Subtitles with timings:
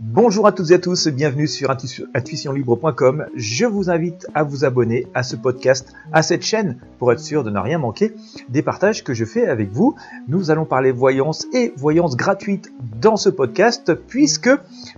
[0.00, 1.72] Bonjour à toutes et à tous, bienvenue sur
[2.14, 3.26] intuitionlibre.com.
[3.34, 7.42] Je vous invite à vous abonner à ce podcast, à cette chaîne, pour être sûr
[7.42, 8.14] de ne rien manquer
[8.48, 9.96] des partages que je fais avec vous.
[10.28, 14.50] Nous allons parler voyance et voyance gratuite dans ce podcast, puisque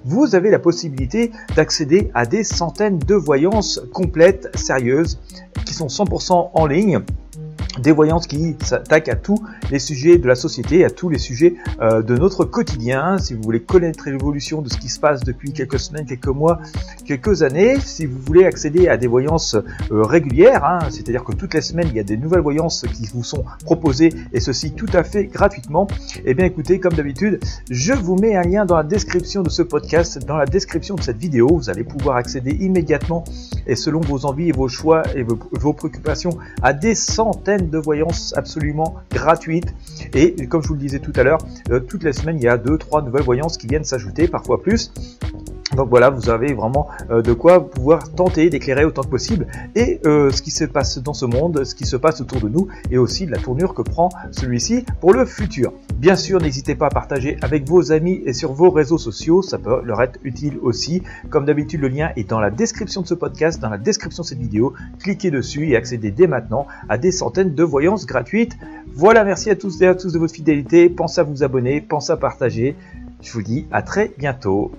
[0.05, 5.19] vous avez la possibilité d'accéder à des centaines de voyances complètes, sérieuses,
[5.65, 7.01] qui sont 100% en ligne
[7.79, 9.39] des voyances qui s'attaquent à tous
[9.71, 13.19] les sujets de la société, à tous les sujets euh, de notre quotidien.
[13.19, 16.59] Si vous voulez connaître l'évolution de ce qui se passe depuis quelques semaines, quelques mois,
[17.05, 21.55] quelques années, si vous voulez accéder à des voyances euh, régulières, hein, c'est-à-dire que toutes
[21.55, 24.91] les semaines il y a des nouvelles voyances qui vous sont proposées et ceci tout
[24.93, 25.87] à fait gratuitement,
[26.25, 27.41] eh bien écoutez, comme d'habitude,
[27.71, 31.03] je vous mets un lien dans la description de ce podcast, dans la description de
[31.03, 33.25] cette vidéo, vous allez pouvoir accéder immédiatement
[33.67, 38.33] et selon vos envies et vos choix et vos préoccupations à des centaines de voyance
[38.37, 39.75] absolument gratuite.
[40.15, 41.39] Et comme je vous le disais tout à l'heure,
[41.71, 44.63] euh, toutes les semaines, il y a deux, trois nouvelles voyances qui viennent s'ajouter, parfois
[44.63, 44.93] plus.
[45.77, 50.01] Donc voilà, vous avez vraiment euh, de quoi pouvoir tenter d'éclairer autant que possible et
[50.05, 52.67] euh, ce qui se passe dans ce monde, ce qui se passe autour de nous
[52.91, 55.73] et aussi la tournure que prend celui-ci pour le futur.
[56.01, 59.59] Bien sûr, n'hésitez pas à partager avec vos amis et sur vos réseaux sociaux, ça
[59.59, 61.03] peut leur être utile aussi.
[61.29, 64.27] Comme d'habitude, le lien est dans la description de ce podcast, dans la description de
[64.27, 64.73] cette vidéo.
[65.01, 68.57] Cliquez dessus et accédez dès maintenant à des centaines de voyances gratuites.
[68.95, 70.89] Voilà, merci à tous et à tous de votre fidélité.
[70.89, 72.77] Pensez à vous abonner, pensez à partager.
[73.21, 74.73] Je vous dis à très bientôt.